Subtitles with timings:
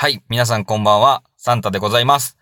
[0.00, 2.38] はい、皆さんこんばんは、サンタでございます。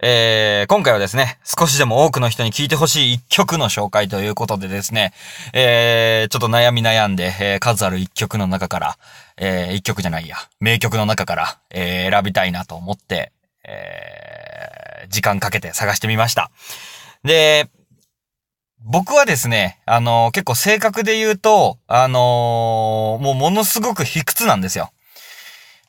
[0.00, 5.12] えー、今回はですね、少しでも多くの人に聴いてほしい一曲の紹介ということでですね、
[5.52, 8.98] えー、ちょっと悩み悩んで、えー、数ある一曲の中から、
[9.36, 13.32] えー、一曲じゃないや、名曲の中から、えー、選びたいなと思って、
[13.64, 16.52] えー、時間かけて探してみました。
[17.24, 17.68] で、
[18.84, 24.92] 僕はですね、あのー結構性格で言うと、あのーもうものすごく卑屈なんですよ。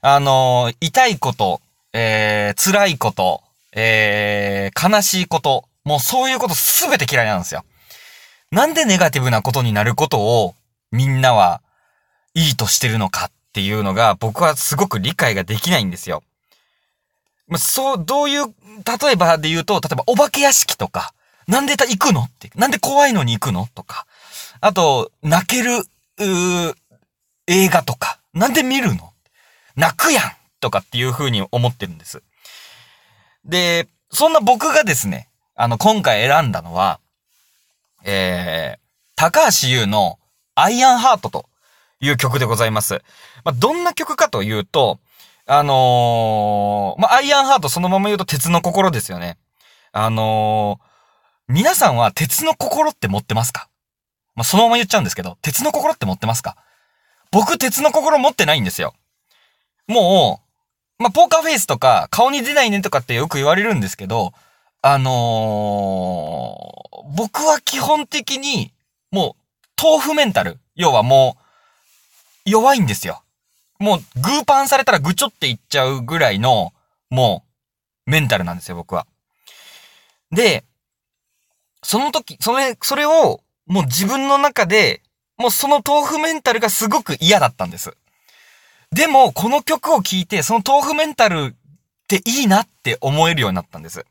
[0.04, 1.62] あの痛いこと、
[1.94, 7.64] えー、辛いこと、えー、悲しいこと、もうそういうことすべて嫌いなんですよ。
[8.52, 10.56] なんでネガティブなことになることを
[10.92, 11.62] みんなは
[12.34, 16.24] いいとしてるのかっていうのが僕はすごく理解ができないんですよ。
[17.48, 21.14] まあ、そう、どういう、例えばで言うと、例えばお化け屋敷とか、
[21.48, 24.06] なんでた行くのって、なんで怖いのに行くのとか、
[24.62, 25.84] あと、泣ける、う
[27.48, 29.11] 映画とか、なんで見るの
[29.76, 30.24] 泣くやん
[30.60, 32.24] とかっていう風に思ってるんです。
[33.46, 37.00] で、そんな僕がですね、あの、今回選んだのは、
[38.04, 38.80] えー、
[39.16, 40.20] 高橋優の
[40.56, 41.46] アイアンハートと
[42.00, 43.02] いう曲でございます。
[43.44, 45.00] まあ、どんな曲かというと、
[45.48, 49.38] あのーまあ、アイアンハートそのまま言うと鉄の心ですよね。
[49.92, 50.92] あのー
[51.48, 53.68] 皆さんは鉄の心って持ってますか？
[54.36, 56.56] まあ、そのまま言っちゃうんですけど、鉄の心って持ってますか？
[57.30, 58.94] 僕、鉄の心持ってないんですよ。
[59.88, 60.42] も
[61.00, 64.34] う、まあ、ポーカーフェイスとか、顔に出ないねとかってよく言われるんですけど、
[64.82, 66.82] あのー
[67.14, 68.72] 僕は基本的に、
[69.12, 70.60] もう、豆腐メンタル。
[70.76, 71.38] 要はも
[72.46, 73.24] う、弱いんですよ。
[73.80, 76.74] もう、グーパンされたらぐちょっていっちゃうぐらいの、
[77.10, 77.44] も
[78.08, 79.08] う、メンタルなんですよ、僕は。
[80.32, 80.64] で、
[81.84, 85.02] その時、それ、それを、もう自分の中で、
[85.38, 87.96] もうその豆腐メンタルがすごく嫌だったんです。
[88.92, 91.56] でも、この曲を聴いて、その豆腐メンタルっ
[92.08, 94.06] ていいなって思えるようになったんです。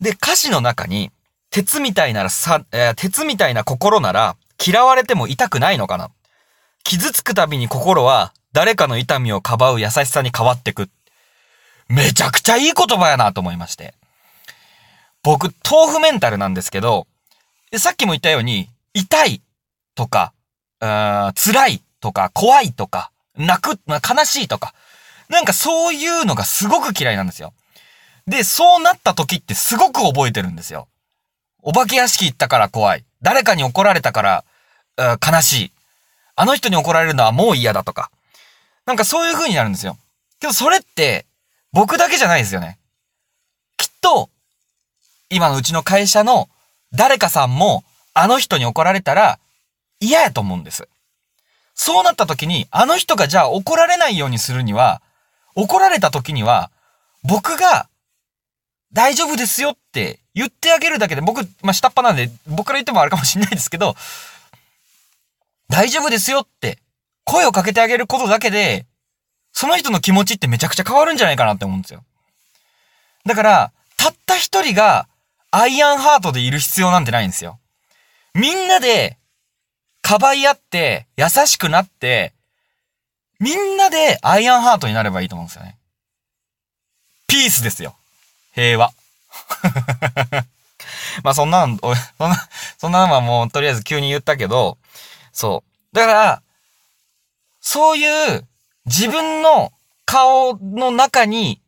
[0.00, 1.12] で、歌詞の中に、
[1.50, 6.10] 鉄みたいならさ、えー鉄みたいな心なら、嫌われても痛くないのかな
[6.82, 10.90] 傷つくたびに心は、誰かの痛みをかばう優しさに変わってく。
[11.88, 13.94] めちゃくちゃいい言葉やなと思いまして。
[15.22, 17.06] 僕、豆腐メンタルなんですけど、
[17.76, 19.40] さっきも言ったように、痛い
[19.94, 20.32] とか、
[20.80, 24.74] 辛いとか、怖いとか、泣く、ま悲しいとか、
[25.30, 27.54] なんかそういうのがすごく嫌いなんですよ。
[28.26, 30.88] で、そうなった時ってすごく覚えてるんですよ。
[31.62, 33.04] お化け屋敷行ったから怖い。
[33.22, 34.44] 誰かに怒られたから、
[34.98, 35.72] 悲しい。
[36.34, 38.10] あの人に怒られるのはもう嫌だとか。
[38.84, 39.96] なんかそういう風になるんですよ。
[40.40, 41.24] けどそれって、
[41.72, 42.78] 僕だけじゃないですよね。
[43.76, 44.28] きっと、
[45.30, 46.48] 今のうちの会社の
[46.92, 49.38] 誰かさんも、あの人に怒られたら
[50.00, 50.88] 嫌やと思うんです。
[51.84, 55.02] そうなった時に、あの人がじゃあ怒られないようにするには、
[55.56, 56.70] 怒られた時には、
[57.24, 57.88] 僕が
[58.92, 63.96] 大丈夫ですよって言ってあげるだけで、僕、まあ、下っ端なんで、僕から言ってもあれかもしれないですけど、
[65.70, 66.78] 大丈夫ですよって
[67.24, 68.86] 声をかけてあげることだけで、
[69.52, 72.04] その人の気持ちってめちゃくちゃ変わるんじゃないかなって思うんですよ。
[73.26, 75.08] だから、たった一人が
[75.50, 77.58] アイアンハートでいる必要なんてないんですよ。
[78.34, 79.18] みんなで、
[80.02, 82.34] かばい合って、優しくなって、
[83.40, 85.78] みんなでアイアンハートになればいいと思うんですよね。
[87.26, 87.96] ピースですよ。
[88.54, 88.92] 平和。
[91.24, 91.78] まあそんなの、
[92.18, 92.48] そんな、
[92.78, 94.78] そんなのはもうとりあえず急に言ったけど、
[95.32, 95.96] そう。
[95.96, 96.42] だから、
[97.60, 98.46] そういう
[98.86, 99.72] 自分の
[100.04, 101.60] 顔の中に、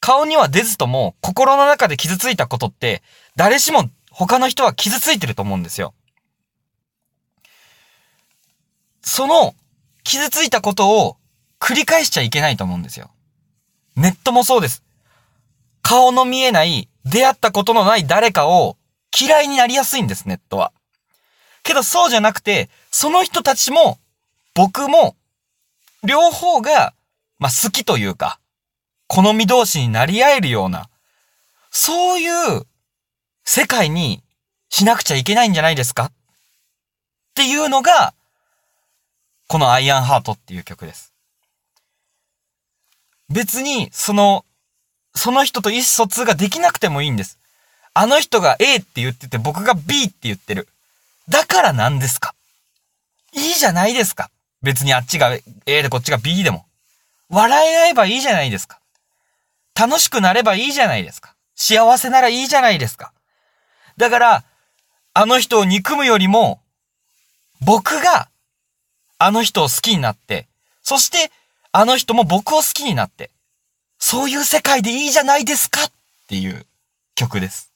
[0.00, 3.02] 顔には出ずとも心の中で傷ついたことって、
[3.36, 5.94] 誰しも他の人は傷ついてると思うんですよ。
[9.02, 9.54] その
[10.04, 11.16] 傷ついたことを
[11.60, 13.10] 繰り返しちゃいけないと思うんですよ。
[13.96, 14.82] ネットもそうです。
[15.82, 18.76] 顔の見えない、出会ったことのない誰かを
[19.18, 20.72] 嫌いになりやすいんです、ネットは。
[21.62, 23.98] けどそうじゃなくて、その人たちも、
[24.54, 25.16] 僕も、
[26.02, 26.94] 両方が、
[27.38, 28.40] まあ、好きというか、
[29.06, 30.88] 好み同士になり合えるような、
[31.70, 32.28] そうい
[32.58, 32.66] う
[33.44, 34.22] 世界に
[34.68, 36.12] しなくちゃいけないんじゃないですかっ
[37.34, 38.14] ていうのが、
[39.52, 41.12] このアイアンハートっていう曲です。
[43.28, 44.46] 別に、その、
[45.14, 47.38] その人と意思疎通ができなくてもいいんです。
[47.92, 50.68] あの人が A って言ってて僕が B って言ってる。
[51.28, 52.34] だから何ですか？
[53.34, 54.30] いいじゃないですか。
[54.62, 56.64] 別にあっちが A でこっちが B でも。
[57.28, 58.78] 笑い合えばいいじゃないですか。
[59.78, 61.34] 楽しくなればいいじゃないですか。
[61.56, 63.12] 幸せならいいじゃないですか。
[63.98, 64.44] だから、
[65.12, 66.62] あの人を憎むよりも、
[67.60, 68.30] 僕が、
[69.24, 70.48] あの人を好きになって、
[70.82, 71.30] そして、
[71.70, 73.30] あの人も僕を好きになって、
[73.98, 75.92] そういう世界でいいじゃないですかっ
[76.28, 76.66] ていう
[77.14, 77.72] 曲です。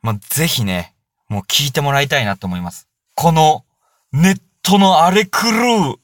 [0.00, 0.94] まあ、ぜひね、
[1.28, 2.88] もう聴いてもらいたいなと思います。
[3.14, 3.64] この
[4.12, 6.00] ネットの荒れ狂う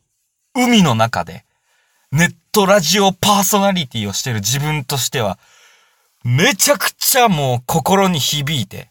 [0.55, 1.47] 海の中で、
[2.11, 5.39] ネットラジオパーソナリティをしてる自分としては、
[6.25, 8.91] めちゃくちゃもう心に響いて、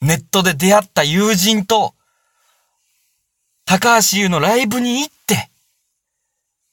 [0.00, 1.94] ネットで出会った友人と、
[3.68, 5.50] 高橋優のライブに行って、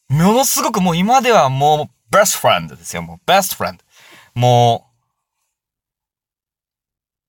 [0.07, 3.01] ものすごくもう今ではもう、ベストフレンドですよ。
[3.01, 3.83] もう、ベストフレンド。
[4.39, 4.89] も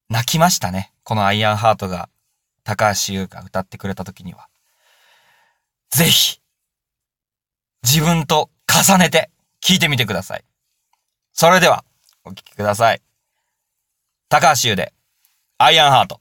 [0.09, 0.93] う、泣きましたね。
[1.03, 2.09] このアイアンハートが、
[2.63, 4.47] 高橋優が歌ってくれた時には。
[5.91, 6.41] ぜひ、
[7.83, 9.31] 自分と重ねて
[9.61, 10.45] 聞いてみてください。
[11.33, 11.85] それでは、
[12.23, 13.03] お聴きください。
[14.29, 14.93] 高橋優で、
[15.59, 16.21] アイアンハート。